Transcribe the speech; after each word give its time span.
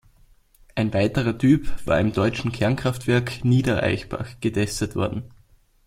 Ein 0.73 0.95
weiterer 0.95 1.37
Typ 1.37 1.67
war 1.85 1.99
im 1.99 2.11
deutschen 2.11 2.51
Kernkraftwerk 2.51 3.45
Niederaichbach 3.45 4.39
getestet 4.41 4.95
worden. 4.95 5.29